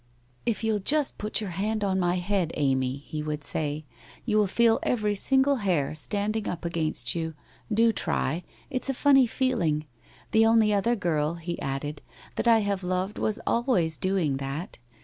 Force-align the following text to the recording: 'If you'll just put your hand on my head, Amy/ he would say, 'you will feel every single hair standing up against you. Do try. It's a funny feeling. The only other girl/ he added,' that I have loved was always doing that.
'If 0.47 0.63
you'll 0.63 0.79
just 0.79 1.19
put 1.19 1.41
your 1.41 1.51
hand 1.51 1.83
on 1.83 1.99
my 1.99 2.15
head, 2.15 2.53
Amy/ 2.55 2.95
he 3.05 3.21
would 3.21 3.43
say, 3.43 3.85
'you 4.25 4.35
will 4.37 4.47
feel 4.47 4.79
every 4.81 5.13
single 5.13 5.57
hair 5.57 5.93
standing 5.93 6.47
up 6.47 6.65
against 6.65 7.13
you. 7.13 7.35
Do 7.71 7.91
try. 7.91 8.43
It's 8.71 8.89
a 8.89 8.95
funny 8.95 9.27
feeling. 9.27 9.85
The 10.31 10.43
only 10.43 10.73
other 10.73 10.95
girl/ 10.95 11.35
he 11.35 11.61
added,' 11.61 12.01
that 12.35 12.47
I 12.47 12.61
have 12.61 12.81
loved 12.83 13.19
was 13.19 13.39
always 13.45 13.99
doing 13.99 14.37
that. 14.37 14.79